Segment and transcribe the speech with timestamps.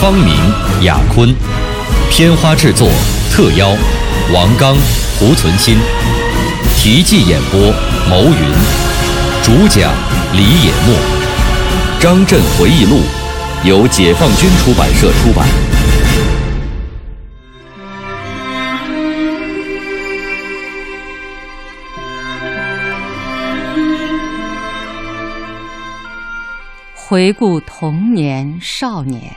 [0.00, 0.32] 方明、
[0.84, 1.34] 雅坤，
[2.08, 2.88] 片花制作
[3.32, 3.70] 特邀
[4.32, 4.76] 王刚、
[5.18, 5.76] 胡存新，
[6.76, 7.58] 题记演播
[8.08, 8.38] 牟云，
[9.42, 9.92] 主讲
[10.34, 10.94] 李野墨，
[12.00, 13.00] 《张震回忆录》
[13.68, 15.48] 由解放军出版社出版。
[26.94, 29.34] 回顾童年、少年，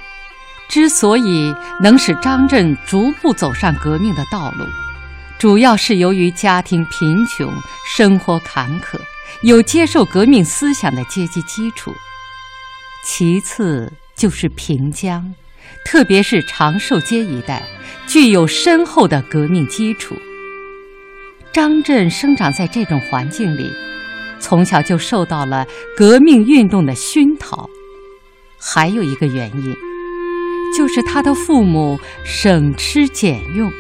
[0.72, 4.66] 之所以能使张震逐步走上革命的道路，
[5.38, 7.54] 主要是由于家庭贫穷、
[7.86, 8.98] 生活坎坷，
[9.42, 11.92] 有接受革命思想的阶级基础；
[13.06, 15.36] 其次就是平江，
[15.84, 17.62] 特别是长寿街一带，
[18.08, 20.16] 具有深厚的革命基础。
[21.52, 23.70] 张震生长在这种环境里。
[24.40, 27.70] 从小就受到了革命运动的熏陶，
[28.60, 29.76] 还有一个原因，
[30.76, 33.72] 就是他的父母省吃俭用，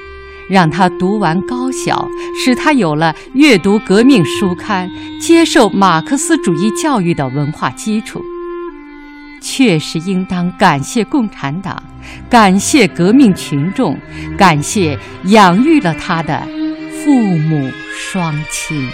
[0.49, 2.07] 让他读完高小，
[2.43, 8.23] 使他有了阅读革命书刊、接受马克思主义教育的文化基础。
[9.41, 11.81] 确实应当感谢共产党，
[12.29, 13.97] 感谢革命群众，
[14.37, 16.47] 感谢养育了他的
[17.03, 18.87] 父母双亲。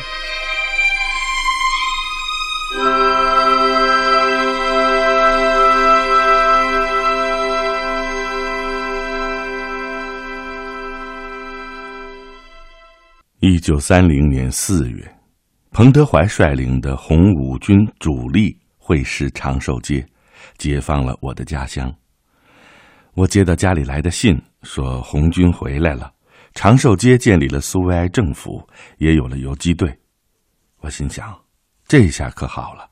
[13.49, 15.09] 一九三零年四月，
[15.71, 20.05] 彭德怀率领的红五军主力会师长寿街，
[20.57, 21.89] 解放了我的家乡。
[23.13, 26.11] 我接到家里来的信，说红军回来了，
[26.55, 29.97] 长寿街建立了苏维埃政府，也有了游击队。
[30.81, 31.33] 我心想，
[31.87, 32.85] 这下可好了，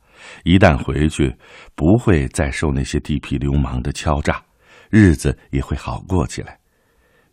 [0.45, 1.35] 一旦回去，
[1.75, 4.41] 不会再受那些地痞流氓的敲诈，
[4.89, 6.57] 日子也会好过起来。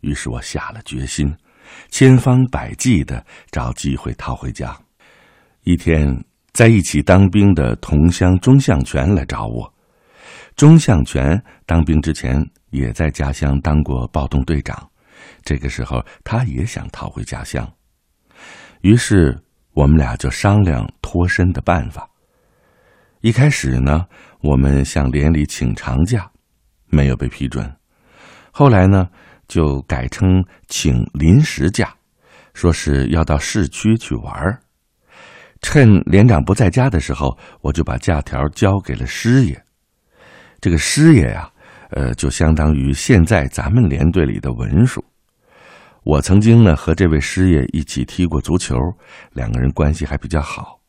[0.01, 1.33] 于是我下了决心。
[1.91, 4.77] 千方百计的找机会逃回家。
[5.65, 9.73] 一天，在一起当兵的同乡钟向全来找我。
[10.57, 14.91] 钟向全当兵之前也在家乡当过暴动队长，
[15.45, 17.71] 这个时候他也想逃回家乡。
[18.81, 19.39] 于是
[19.73, 22.09] 我们俩就商量脱身的办法。
[23.21, 24.05] 一开始呢，
[24.41, 26.29] 我们向连里请长假，
[26.89, 27.73] 没有被批准。
[28.51, 29.09] 后来呢？
[29.53, 31.95] 就改称请临时假，
[32.55, 34.59] 说是要到市区去玩儿。
[35.61, 39.63] 趁连长不在家的时候，我就把假条交给了师爷。
[40.59, 41.51] 这个师爷呀，
[41.91, 45.05] 呃，就相当于现在咱们连队里的文书。
[46.03, 48.75] 我曾经呢和这位师爷一起踢过足球，
[49.33, 50.81] 两个人关系还比较好。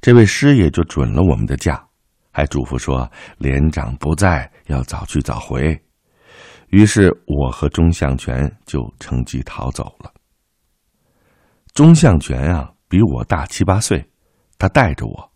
[0.00, 1.84] 这位师爷就准了我们的假，
[2.32, 3.06] 还嘱咐说
[3.36, 5.83] 连长不在，要早去早回。
[6.74, 10.12] 于是我和钟向全就乘机逃走了。
[11.72, 14.04] 钟向全啊，比我大七八岁，
[14.58, 15.30] 他带着我，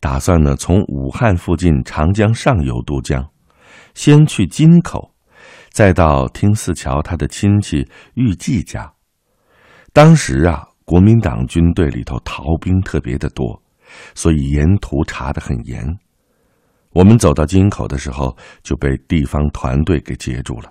[0.00, 3.22] 打算呢从武汉附近长江上游渡江，
[3.92, 5.14] 先去金口，
[5.72, 8.90] 再到听四桥他的亲戚玉季家。
[9.92, 13.62] 当时啊，国民党军队里头逃兵特别的多，
[14.14, 15.84] 所以沿途查得很严。
[16.92, 20.70] 我们走到金口的时候，就被地方团队给截住了。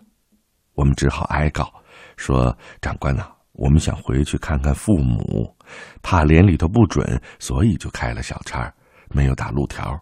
[0.75, 1.67] 我们只好哀告
[2.15, 5.55] 说：“长官呐，我们想回去看看父母，
[6.03, 8.71] 怕连里头不准，所以就开了小差，
[9.09, 9.99] 没有打路条，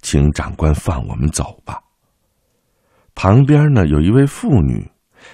[0.00, 1.78] 请长官放我们走吧。”
[3.14, 4.90] 旁边呢，有一位妇女，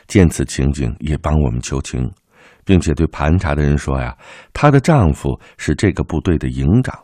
[0.08, 2.10] 见此情景，也帮我们求情，
[2.64, 4.16] 并且对盘查的人说：“呀，
[4.52, 6.98] 她的丈夫是这个部队的营长。”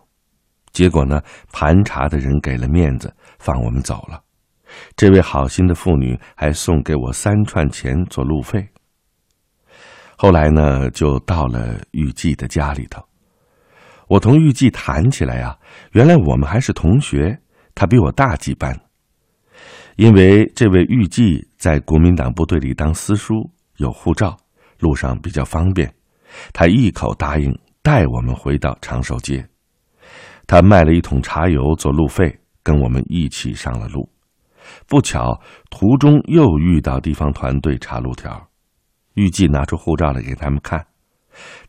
[0.72, 1.20] 结果呢，
[1.52, 4.22] 盘查的人给了面子，放我们走了。
[4.94, 8.68] 这位好心的妇女还送给我三串钱做路费。
[10.16, 13.02] 后来呢，就到了玉季的家里头。
[14.06, 15.56] 我同玉季谈起来呀，
[15.92, 17.40] 原来我们还是同学，
[17.74, 18.78] 他比我大几班。
[19.96, 24.36] 因为这位玉季在国民党部队里当私书，有护照，
[24.78, 25.92] 路上比较方便，
[26.52, 29.46] 他一口答应带我们回到长寿街。
[30.46, 34.10] 他卖了一桶茶油做路费，跟我们一起上了路。
[34.86, 35.40] 不巧
[35.70, 38.48] 途中又遇到地方团队查路条，
[39.14, 40.86] 预计拿出护照来给他们看，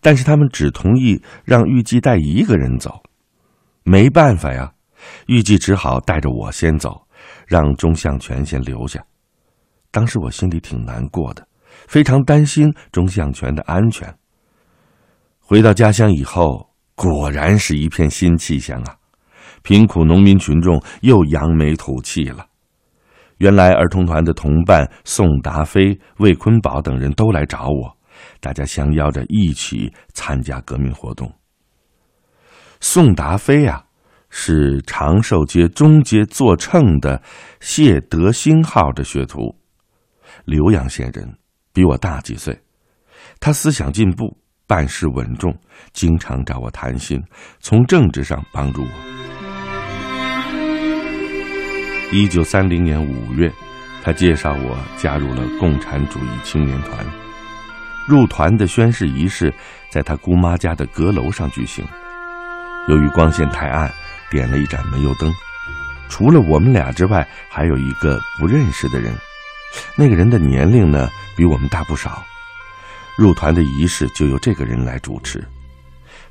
[0.01, 3.01] 但是他们只同意让预计带一个人走。
[3.83, 4.73] 没办法呀，
[5.27, 7.07] 预计只好带着我先走，
[7.47, 9.03] 让钟向全先留下。
[9.89, 11.47] 当时我心里挺难过的，
[11.87, 14.13] 非常担心钟向全的安全。
[15.39, 18.95] 回到家乡以后，果然是一片新气象啊！
[19.63, 22.45] 贫苦农民群众又扬眉吐气了。
[23.37, 27.97] 原来儿童团的同伴宋达飞、魏坤宝等人都来找我，
[28.39, 31.31] 大家相邀着一起参加革命活动。
[32.79, 33.83] 宋达飞啊，
[34.29, 37.21] 是长寿街中街做秤的
[37.59, 39.55] 谢德兴号的学徒，
[40.45, 41.35] 浏阳县人，
[41.73, 42.59] 比我大几岁。
[43.39, 44.37] 他思想进步，
[44.67, 45.55] 办事稳重，
[45.93, 47.19] 经常找我谈心，
[47.59, 49.30] 从政治上帮助我。
[52.13, 53.49] 一九三零年五月，
[54.03, 57.05] 他介绍我加入了共产主义青年团。
[58.05, 59.53] 入团的宣誓仪式
[59.89, 61.85] 在他姑妈家的阁楼上举行。
[62.89, 63.89] 由于光线太暗，
[64.29, 65.33] 点了一盏煤油灯。
[66.09, 69.15] 除了我们俩之外，还有一个不认识的人。
[69.95, 72.21] 那个人的年龄呢，比我们大不少。
[73.17, 75.41] 入团的仪式就由这个人来主持。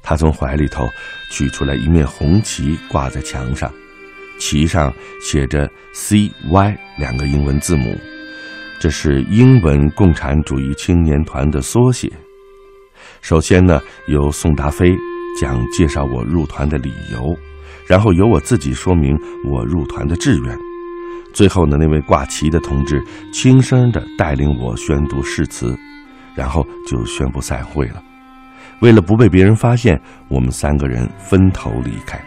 [0.02, 0.86] 他从怀里头
[1.30, 3.72] 取出来一面红旗，挂在墙上，
[4.40, 4.92] 旗上
[5.22, 7.96] 写着 “C.Y” 两个英文字母，
[8.80, 12.10] 这是英文共产主义青年团的缩写。
[13.20, 14.92] 首先呢，由宋达飞。
[15.40, 17.38] 讲介绍我入团的理由，
[17.86, 19.16] 然后由我自己说明
[19.46, 20.58] 我入团的志愿。
[21.32, 23.00] 最后呢，那位挂旗的同志
[23.32, 25.78] 轻声的带领我宣读誓词，
[26.34, 28.02] 然后就宣布散会了。
[28.80, 29.98] 为了不被别人发现，
[30.28, 32.20] 我们三个人分头离开。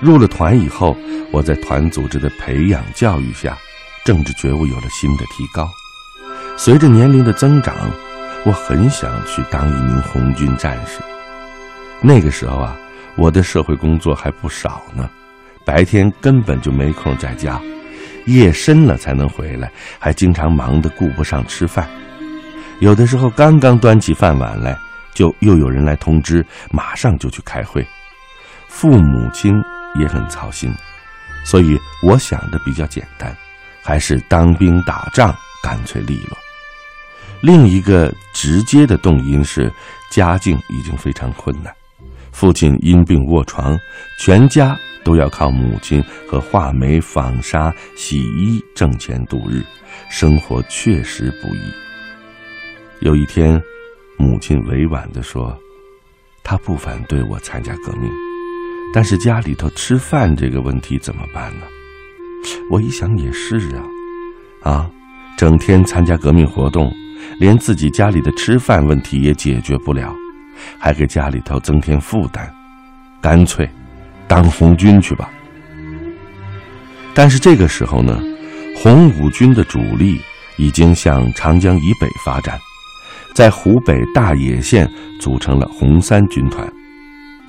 [0.00, 0.96] 入了团以后，
[1.30, 3.56] 我在团组织的培养教育下，
[4.04, 5.68] 政治觉悟有了新的提高。
[6.56, 7.74] 随着年龄的增长，
[8.44, 11.00] 我很想去当一名红军战士。
[12.00, 12.76] 那个时候啊，
[13.16, 15.08] 我的社会工作还不少呢，
[15.66, 17.60] 白天根本就没空在家，
[18.24, 21.86] 夜深了才能回来，还经常忙得顾不上吃饭。
[22.78, 24.74] 有的时候刚刚端起饭碗来，
[25.12, 27.86] 就又有人来通知，马上就去开会。
[28.68, 29.52] 父母亲
[29.94, 30.72] 也很操心，
[31.44, 33.36] 所以我想的比较简单，
[33.82, 36.36] 还是当兵打仗干脆利落。
[37.42, 39.72] 另一个直接的动因是
[40.10, 41.74] 家境已经非常困难。
[42.32, 43.78] 父亲因病卧床，
[44.18, 49.64] 全家都要靠母亲和画眉、纺纱、洗衣挣钱度日，
[50.08, 51.60] 生活确实不易。
[53.00, 53.60] 有一天，
[54.18, 55.58] 母亲委婉地说
[56.44, 58.10] ：“她不反对我参加革命，
[58.92, 61.66] 但是家里头吃饭这个问题怎么办呢？”
[62.70, 63.58] 我一想也是
[64.62, 64.90] 啊，啊，
[65.36, 66.90] 整天参加革命活动，
[67.38, 70.14] 连自己家里的吃饭问题也解决不了。
[70.78, 72.50] 还给家里头增添负担，
[73.20, 73.68] 干脆
[74.28, 75.30] 当红军去吧。
[77.14, 78.22] 但是这个时候呢，
[78.76, 80.20] 红五军的主力
[80.56, 82.58] 已经向长江以北发展，
[83.34, 84.90] 在湖北大冶县
[85.20, 86.66] 组成了红三军团。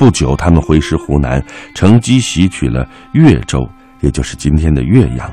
[0.02, 1.40] 不久，他们回师湖南，
[1.76, 3.70] 乘机袭取了岳州，
[4.00, 5.32] 也就是今天的岳阳，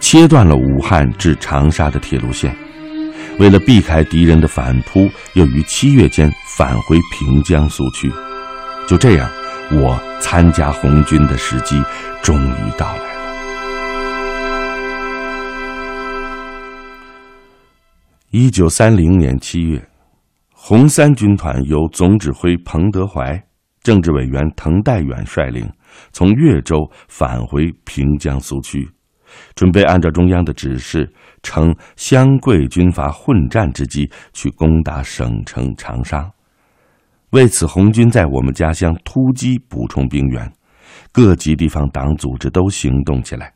[0.00, 2.52] 切断了武汉至长沙的铁路线。
[3.38, 8.10] 为了避开敌人的反扑，又于七月间返回平江苏区。
[8.88, 9.30] 就这样，
[9.70, 11.80] 我参加红军的时机
[12.24, 13.22] 终于到来了。
[18.32, 19.80] 一九三零年七月，
[20.52, 23.40] 红三军团由总指挥彭德怀、
[23.82, 25.68] 政治委员滕代远率领，
[26.12, 28.88] 从越州返回平江苏区。
[29.54, 31.10] 准备按照中央的指示，
[31.42, 36.30] 乘湘桂军阀混战之机去攻打省城长沙。
[37.30, 40.52] 为此，红军在我们家乡突击补充兵员，
[41.10, 43.54] 各级地方党组织都行动起来。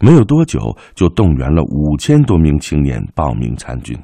[0.00, 3.98] 没有多久，就动员了五千多名青年报名参军。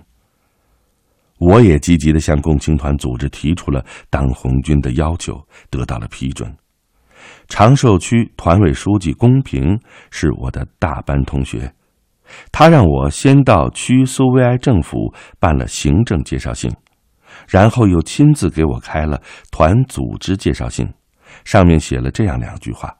[1.40, 5.34] 我也积极的向共青团组织提出了当红军的要求，
[5.70, 6.54] 得到了批准。
[7.48, 9.80] 长寿区团委书记龚平
[10.10, 11.72] 是我的大班同学，
[12.52, 16.70] 他让我先到区苏维埃政府办了行政介绍信，
[17.48, 19.20] 然后又亲自给我开了
[19.50, 20.86] 团组织介绍信，
[21.44, 22.94] 上面写了这样两句话：“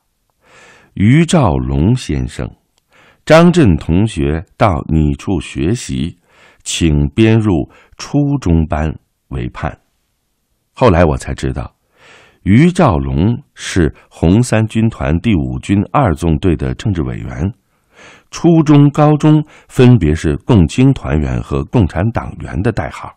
[0.95, 2.51] 于兆龙先生，
[3.25, 6.19] 张震同学到你处学习，
[6.65, 8.95] 请编入初中班
[9.29, 9.79] 为盼。”
[10.75, 11.77] 后来我才知道。
[12.43, 17.53] 于兆龙是红三军团第五军二纵队的政治委员，
[18.31, 23.15] 初中、高中分别是共青团员和共产党员的代号，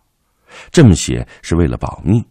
[0.72, 2.22] 这么写是为了保密。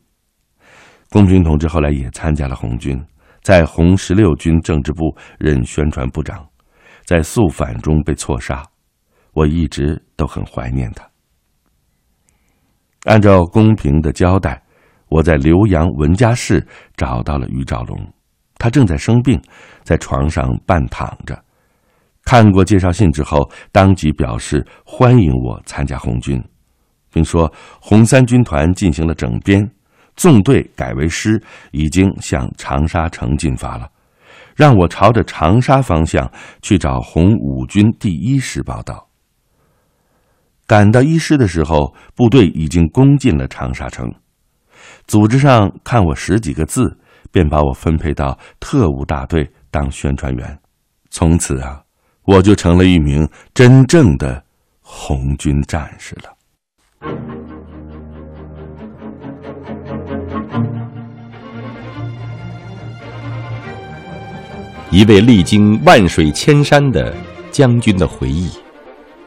[1.09, 3.03] 龚军同志后来也参加了红军，
[3.43, 6.47] 在红十六军政治部任宣传部长，
[7.07, 8.63] 在肃反中被错杀，
[9.33, 11.09] 我一直都很怀念他。
[13.05, 14.63] 按照公平的交代，
[15.09, 16.65] 我在浏阳文家市
[16.97, 17.99] 找到了于兆龙，
[18.59, 19.41] 他正在生病，
[19.83, 21.37] 在床上半躺着。
[22.25, 26.41] 看过介绍信之后，当即表示欢迎我参加红军，
[27.13, 29.69] 并说红三军团进行了整编，
[30.15, 33.91] 纵队改为师，已经向长沙城进发了，
[34.55, 39.09] 让我朝着长沙方向去找红五军第一师报道。
[40.73, 44.11] 赶到一师的时候，部队已经攻进了长沙城，
[45.07, 46.97] 组织上看我十几个字，
[47.31, 50.59] 便把我分配到特务大队当宣传员，
[51.11, 51.83] 从此啊。
[52.25, 54.43] 我就成了一名真正的
[54.81, 56.33] 红军战士了。
[64.91, 67.15] 一位历经万水千山的
[67.51, 68.49] 将军的回忆，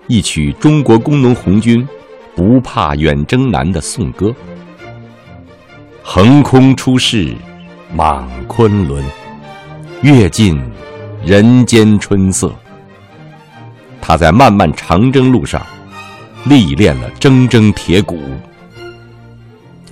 [0.08, 1.88] 一曲中国工农红军
[2.36, 4.34] 不怕远征难的颂歌。
[6.04, 7.34] 横空出世，
[7.94, 9.04] 莽昆仑，
[10.04, 10.62] 阅尽
[11.26, 12.54] 人间春色。
[14.00, 15.66] 他在漫漫长征路上
[16.46, 18.20] 历练了铮铮铁骨。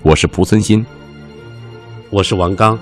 [0.04, 0.86] 我是蒲存昕，
[2.12, 2.78] 我是王刚。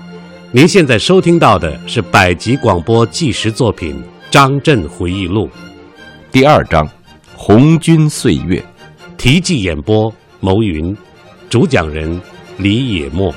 [0.50, 3.94] 您现在收听到的是百集广播纪实作品
[4.30, 5.46] 《张震回忆录》
[6.30, 6.86] 第二章
[7.44, 8.60] 《红军岁月》，
[9.16, 10.08] 题记演播
[10.38, 10.96] 牟云，
[11.50, 12.20] 主讲人
[12.56, 13.34] 李野墨。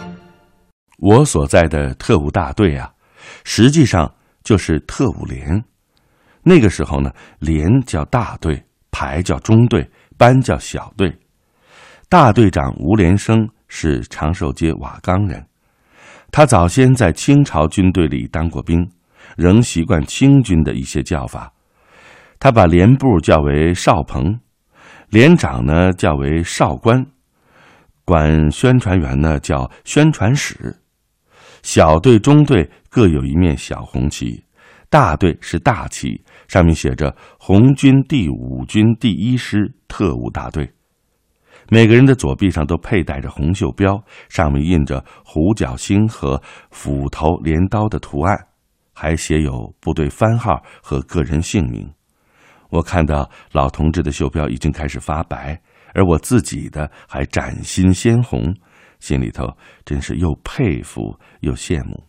[1.00, 2.88] 我所在的特务大队啊，
[3.46, 5.60] 实际上就是特务连。
[6.44, 11.12] 那个时候呢，连叫大队，排叫中队，班叫小队。
[12.08, 15.44] 大队长吴连生是长寿街瓦岗人，
[16.30, 18.88] 他早先在清朝军队里当过兵，
[19.36, 21.52] 仍习惯清军的一些叫法。
[22.46, 24.40] 他把连部叫为少鹏，
[25.10, 27.04] 连长呢叫为少官，
[28.04, 30.76] 管宣传员呢叫宣传使。
[31.64, 34.46] 小队、中队各有一面小红旗，
[34.92, 36.24] 大队是大旗。
[36.48, 40.72] 上面写着“红军第五军第一师特务大队”，
[41.72, 44.00] 每个人的左臂上都佩戴着红袖标，
[44.30, 48.38] 上面印着虎角星和斧头镰刀的图案，
[48.94, 51.92] 还写有部队番号和个人姓名。
[52.76, 55.60] 我看到老同志的袖标已经开始发白，
[55.94, 58.56] 而我自己的还崭新鲜红，
[59.00, 59.48] 心里头
[59.86, 62.04] 真是又佩服又羡慕。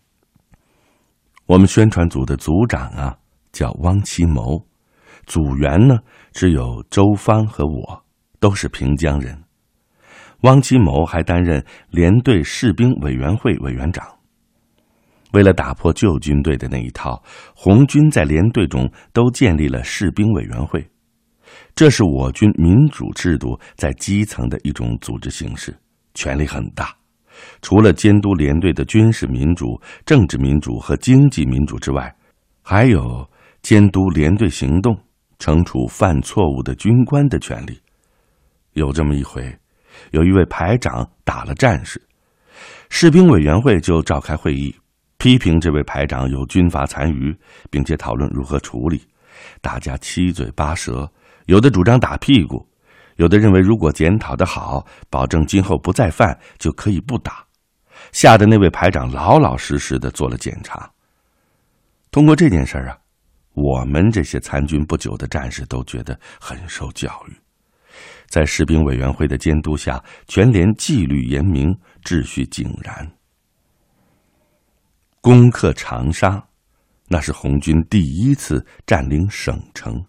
[1.45, 3.17] 我们宣传组的组长啊。
[3.53, 4.67] 叫汪其谋，
[5.25, 5.97] 组员呢
[6.31, 8.03] 只有周芳和我，
[8.39, 9.41] 都是平江人。
[10.41, 14.05] 汪其谋还担任连队士兵委员会委员长。
[15.33, 17.21] 为了打破旧军队的那一套，
[17.55, 20.87] 红军在连队中都建立了士兵委员会，
[21.75, 25.75] 这是我军民主制度在基层的一种组织形式，
[26.13, 26.95] 权力很大。
[27.61, 32.15] 除了监督连队的军事民主、政治民主和经济民主之外，
[32.61, 33.29] 还有。
[33.63, 34.97] 监督连队行动、
[35.39, 37.77] 惩处犯错误的军官的权利。
[38.73, 39.53] 有这么一回，
[40.11, 42.01] 有一位排长打了战士，
[42.89, 44.73] 士兵委员会就召开会议，
[45.27, 47.37] 批评这位排长有军阀残余，
[47.69, 49.05] 并且讨论如何处理。
[49.59, 51.11] 大家七嘴八舌，
[51.47, 52.65] 有的主张打屁股，
[53.17, 57.45] 有的认为如果检讨的好，保证今后不再犯，就可以不打。
[58.13, 60.89] 吓得那位排长老老实实的做了检查。
[62.09, 62.97] 通过这件事儿啊。
[63.51, 67.33] 我们这些参军不久的战士都觉得很受教育，
[68.29, 73.16] 在士兵委员会的监督下，全连纪律严明，秩序井然。
[75.27, 76.41] 攻克长沙，
[77.09, 80.01] 那是红军第一次占领省城。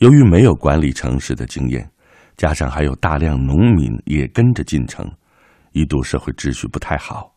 [0.00, 1.90] 由于没有管理城市的经验，
[2.36, 5.10] 加上还有大量农民也跟着进城，
[5.72, 7.34] 一度社会秩序不太好。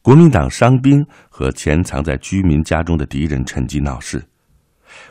[0.00, 4.24] 国民党伤兵和潜藏在居民家中的敌人趁机闹事。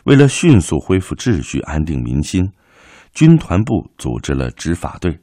[0.06, 2.52] 为了迅速恢复秩序、安定民心，
[3.14, 5.16] 军团部组织了执法队，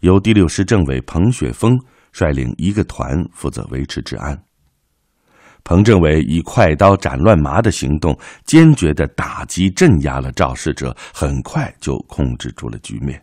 [0.00, 1.78] 由第六师政委彭雪枫
[2.10, 4.36] 率领一个团负责维持治安。
[5.64, 13.22] 彭政委以快刀斩乱麻的行动，坚决的打击镇压了肇事者，很快就控制住了局面。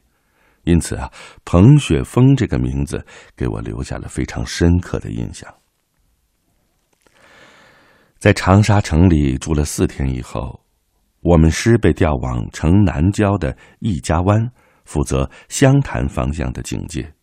[0.63, 1.09] 因此啊，
[1.45, 5.49] 彭雪枫这个名字给我留下了非常深刻的印象。
[8.17, 10.59] 在长沙城里住了四天以后，
[11.21, 14.49] 我们师被调往城南郊的易家湾，
[14.85, 17.13] 负责湘潭方向的警戒。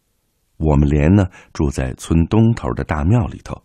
[0.56, 3.60] 我们连呢住在村东头的大庙里头，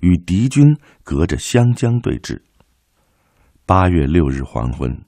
[0.00, 2.40] 与敌军隔着湘江对峙。
[3.66, 5.04] 八月六日黄昏，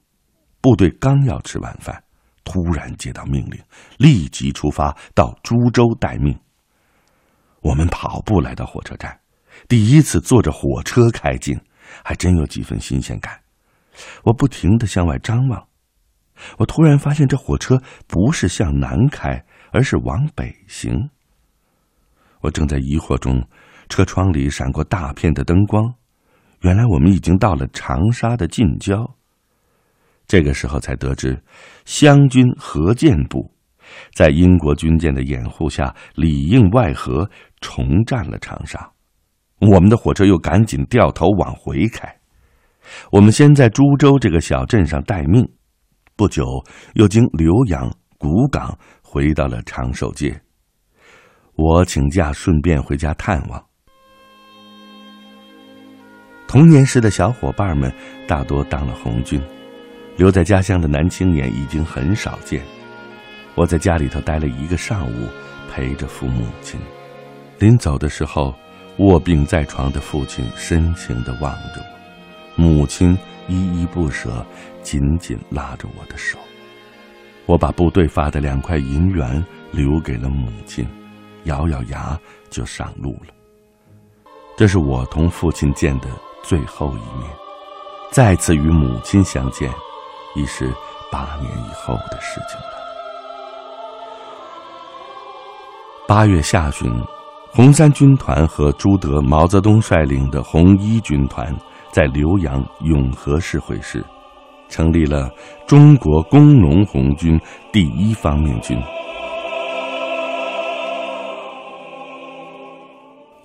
[0.61, 2.05] 部队刚要吃晚饭，
[2.45, 3.61] 突然接到命令，
[3.99, 6.39] 立即出发到株洲待命。
[7.61, 9.21] 我们跑步来到火车站，
[9.69, 11.59] 第一次坐着火车开进，
[12.05, 13.41] 还真有几分新鲜感。
[14.25, 15.69] 我不停的向外张望，
[16.59, 21.11] 我突然发现这火车不是向南开，而是往北行。
[22.41, 23.47] 我正在疑惑中，
[23.89, 25.95] 车窗里闪过大片的灯光，
[26.61, 29.17] 原来我们已经到了长沙的近郊。
[30.27, 31.43] 这个时候才得知，
[31.85, 33.53] 湘军何建部
[34.15, 37.29] 在英国军舰的掩护下，里应外合
[37.61, 38.91] 重占了长沙。
[39.59, 42.09] 我们的火车又赶紧掉头往回开。
[43.11, 45.47] 我们先在株洲这个小镇上待命，
[46.17, 46.45] 不久
[46.95, 50.41] 又经浏阳、古港回到了长寿街。
[51.55, 53.62] 我请假顺便回家探望。
[56.52, 57.90] 童年时的小伙伴们
[58.28, 59.40] 大多当了红军，
[60.18, 62.61] 留在家乡的男青年已经很少见。
[63.54, 65.28] 我在家里头待了一个上午，
[65.71, 66.78] 陪着父母亲。
[67.59, 68.54] 临走的时候，
[68.99, 72.62] 卧病在床的父亲深情的望着我。
[72.62, 73.16] 母亲
[73.49, 74.44] 依依不舍，
[74.82, 76.37] 紧紧拉着我的手。
[77.47, 80.87] 我把部队发的两块银元留给了母亲，
[81.44, 83.32] 咬咬牙就上路了。
[84.54, 86.09] 这是我同父亲见的
[86.42, 87.30] 最后一面，
[88.11, 89.70] 再次与母亲相见，
[90.34, 90.72] 已是
[91.11, 92.82] 八年以后的事情了。
[96.06, 96.92] 八月下旬，
[97.52, 101.54] 红三军团和朱德、毛泽东率领的红一军团。
[101.90, 104.02] 在浏阳永和市会师，
[104.70, 105.30] 成立了
[105.66, 107.38] 中国工农红军
[107.70, 108.82] 第一方面军。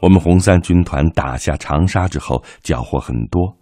[0.08, 3.58] 我们红三军团打下长沙之后，缴获很多，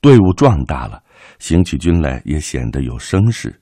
[0.00, 1.00] 队伍壮大了，
[1.38, 3.60] 行起军来也显得有声势。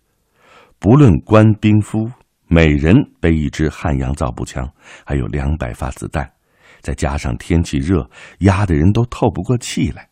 [0.78, 2.10] 不论官兵夫，
[2.46, 4.66] 每人背一支汉阳造步枪，
[5.04, 6.32] 还有两百发子弹，
[6.80, 10.08] 再加上天气热，压得人都透不过气来。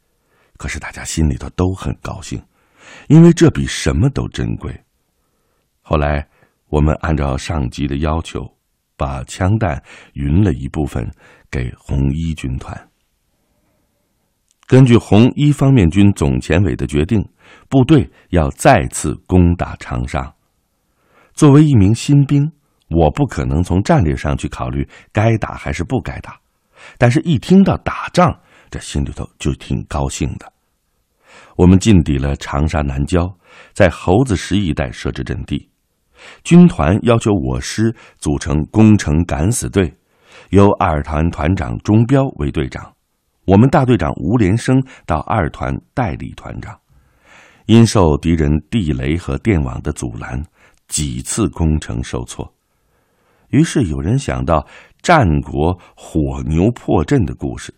[0.58, 2.38] 可是大家心里头都很高兴，
[3.08, 4.78] 因为这比什么都珍贵。
[5.80, 6.28] 后来
[6.68, 8.46] 我们按照上级的要求，
[9.00, 9.82] 把枪弹
[10.12, 11.10] 匀了一部分
[11.50, 12.78] 给红一军团。
[14.66, 17.26] 根据红一方面军总前委的决定，
[17.70, 20.30] 部队要再次攻打长沙。
[21.32, 22.52] 作为一名新兵，
[22.90, 26.38] 我不可能从战略上去考虑该打还是不该打，
[26.98, 28.38] 但是一听到打仗。
[28.70, 30.52] 这心里头就挺高兴的。
[31.56, 33.34] 我们进抵了长沙南郊，
[33.72, 35.69] 在猴子石一带设置阵地。
[36.44, 39.92] 军团要求我师组成攻城敢死队，
[40.50, 42.92] 由二团团长钟彪为队长，
[43.46, 46.78] 我们大队长吴连生到二团代理团长。
[47.66, 50.42] 因受敌人地雷和电网的阻拦，
[50.88, 52.52] 几次攻城受挫。
[53.50, 54.66] 于是有人想到
[55.02, 57.72] 战国火牛破阵的故事。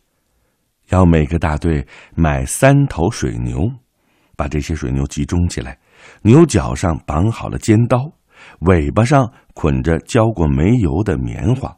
[0.89, 3.71] 要每个大队买三头水牛，
[4.37, 5.79] 把这些水牛集中起来，
[6.23, 8.11] 牛角上绑好了尖刀，
[8.61, 11.77] 尾巴上捆着浇过煤油的棉花，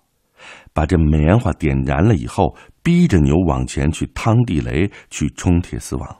[0.72, 6.16] 把这棉花点燃了以后，逼着牛往前去趟地雷，去冲铁丝网。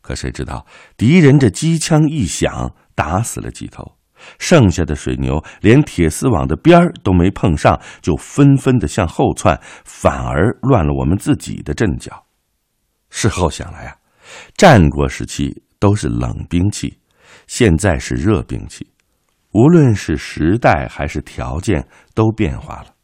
[0.00, 3.96] 可谁知道敌人这机枪一响，打死了几头。
[4.38, 12.24] 剩下的水牛连铁丝网的边儿都没碰上，就纷纷的向后窜，反而乱了我们自己的阵脚。
[13.10, 13.96] 事后想来啊，
[14.56, 16.98] 战国时期都是冷兵器，
[17.46, 18.88] 现在是热兵器，
[19.54, 22.94] 无论是时代还是条件都变化了，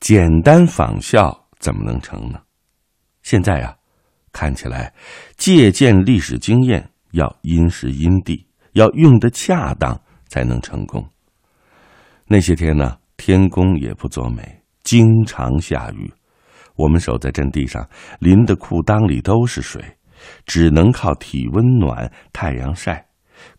[0.00, 2.40] 简单仿效怎么能成呢？
[3.22, 3.76] 现在啊，
[4.32, 4.92] 看起来
[5.36, 9.98] 借鉴历史经验要因时因地，要用得恰当。
[10.26, 11.08] 才能成功。
[12.26, 16.12] 那些天呢，天公也不作美，经常下雨。
[16.74, 19.80] 我们守在阵地上，淋的裤裆里都是水，
[20.44, 23.06] 只能靠体温暖、太阳晒。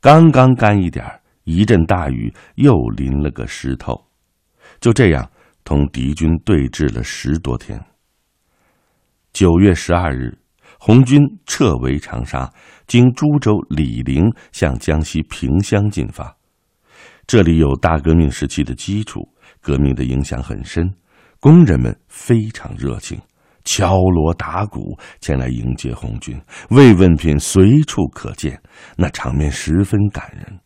[0.01, 4.05] 刚刚干一点儿一阵大雨又淋了个湿透。
[4.81, 5.31] 就这样，
[5.63, 7.81] 同敌军对峙了十多天。
[9.31, 10.37] 九月十二日，
[10.79, 12.51] 红军撤围长沙，
[12.87, 16.35] 经株洲、醴陵向江西萍乡进发。
[17.27, 19.27] 这里有大革命时期的基础，
[19.61, 20.93] 革命的影响很深，
[21.39, 23.19] 工人们非常热情，
[23.63, 28.61] 敲锣打鼓前来迎接红军，慰问品随处可见，
[28.95, 30.59] 那场面十分感人。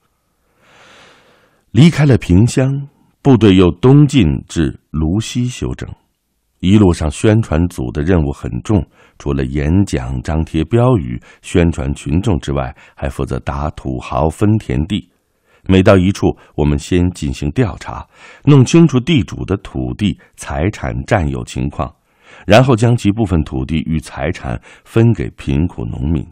[1.72, 2.88] 离开了萍乡，
[3.22, 5.88] 部队又东进至芦溪休整。
[6.62, 8.84] 一路上，宣传组的任务很重，
[9.20, 15.08] 除了演讲、张贴标语、宣传群众之外，还负责打土豪分田地。
[15.68, 18.04] 每到一处，我们先进行调查，
[18.46, 21.94] 弄清楚地主的土地财产占有情况，
[22.48, 26.26] 然后将其部分土地与财产分给贫苦农民。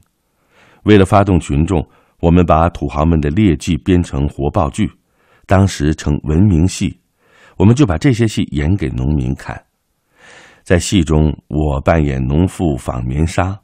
[0.83, 1.87] 为了发动群众，
[2.21, 4.91] 我们把土豪们的劣迹编成活报剧，
[5.47, 6.99] 当时称文明戏，
[7.57, 9.59] 我们就把这些戏演给农民看。
[10.63, 13.57] 在戏中，我扮演农妇纺棉纱，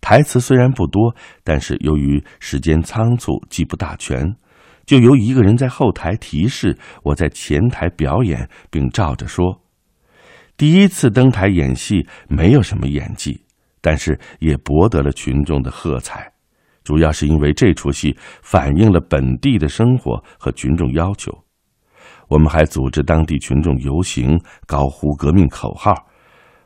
[0.00, 4.36] 台词虽然不多，但是由于时间仓促，记不大全，
[4.86, 9.60] 就由一个人在后台提示，我在前台表演，并照着说。
[10.56, 13.42] 第一次登台演戏，没有什么演技，
[13.80, 16.30] 但是也博得了群众的喝彩，
[16.84, 21.36] 主要是因为这出戏反映了本地的生活和群众要求。
[22.28, 25.92] 我们还组织当地群众游行，高呼革命口号。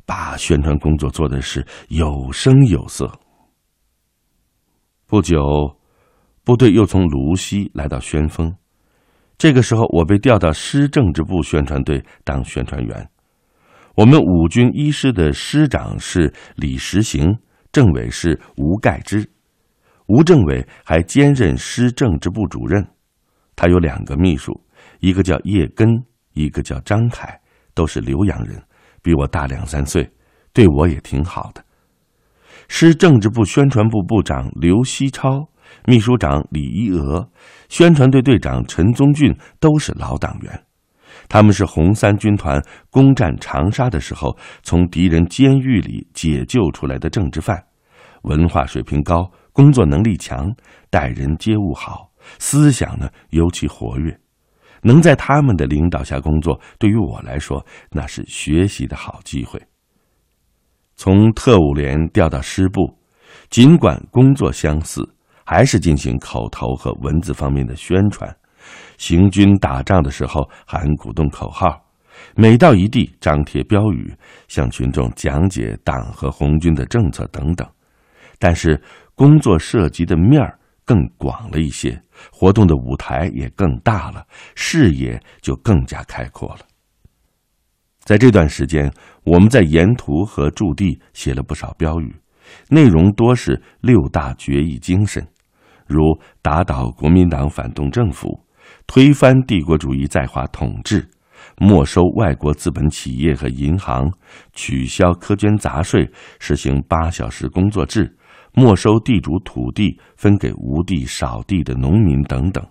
[0.05, 3.13] 把宣传工作做的是有声有色。
[5.07, 5.77] 不久，
[6.45, 8.55] 部队又从芦溪来到宣丰，
[9.37, 13.11] 这个时候我被调到师政治部宣传队当宣传员。
[13.97, 17.37] 我们五军一师的师长是李实行，
[17.71, 19.31] 政委是吴盖之，
[20.09, 22.87] 吴政委还兼任师政治部主任。
[23.55, 24.59] 他有两个秘书，
[25.01, 25.89] 一个叫叶根，
[26.33, 27.41] 一个叫张凯，
[27.75, 28.63] 都是浏阳人。
[29.03, 30.11] 比我大两三岁，
[30.53, 31.63] 对我也挺好的。
[32.69, 35.49] 师政治部宣传部部长刘希超、
[35.87, 37.31] 秘书长李一娥、
[37.69, 40.65] 宣传队队长陈宗俊都是老党员。
[41.29, 47.65] 他们是红三军团攻占长沙的时候从敌人监狱里解救出来的政治犯，
[48.23, 50.55] 文化水平高，工作能力强，
[50.89, 54.17] 待人接物好，思想呢尤其活跃。
[54.83, 59.61] 能在他们的领导下工作，对于我来说，那是学习的好机会。
[60.95, 62.97] 从特务连调到师部，
[63.51, 65.03] 尽管工作相似，
[65.45, 68.33] 还是进行口头和文字方面的宣传。
[68.97, 71.85] 行军打仗的时候喊鼓动口号，
[72.37, 74.15] 每到一地张贴标语，
[74.47, 77.69] 向群众讲解党和红军的政策等等。
[78.41, 78.81] 但是
[79.19, 80.55] 工作涉及的面儿。
[80.89, 82.03] 更广了一些，
[82.33, 86.61] 活动的舞台也更大了，视野就更加开阔了。
[88.05, 88.91] 在这段时间，
[89.23, 92.17] 我们在沿途和驻地写了不少标语，
[92.71, 95.29] 内容多是六大决议精神，
[95.87, 96.01] 如
[96.41, 98.47] 打倒国民党反动政府、
[98.87, 101.07] 推翻帝国主义在华统治、
[101.59, 104.11] 没收外国资本企业和银行、
[104.55, 108.17] 取消苛捐杂税、实行八小时工作制。
[108.53, 112.65] 没收地主土地，分给无地少地的农民等等，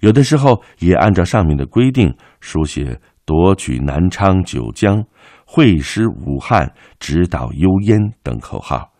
[0.00, 5.04] 有的时候也按照上面的规定书写“夺取南昌、九江，
[5.46, 8.90] 会师武汉，直捣幽燕”等口号。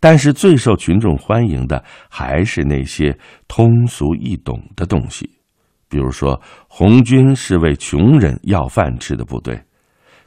[0.00, 3.16] 但是最受群众欢迎的还是那些
[3.48, 5.30] 通俗易懂的东西，
[5.88, 9.62] 比如说红军是为穷人要饭吃的部队。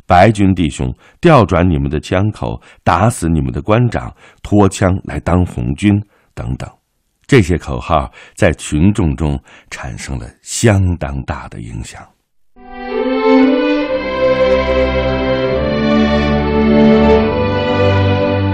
[0.08, 4.10] 白军弟兄，调转你们的枪口，打死你们的官长，
[4.42, 5.94] 脱枪来当红军，
[6.34, 6.70] 等等，
[7.28, 9.38] 这些口号在群众中
[9.70, 12.02] 产生了相当大的影响。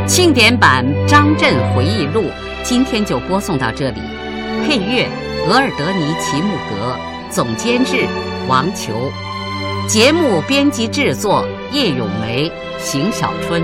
[0.08, 2.26] 庆典版张震回忆录
[2.64, 4.02] 今天就播送到这里，
[4.66, 5.08] 配乐
[5.48, 6.98] 额尔德尼齐木格，
[7.30, 8.08] 总监制
[8.48, 9.12] 王球。
[9.88, 13.62] 节目编辑制作：叶咏梅、邢小春。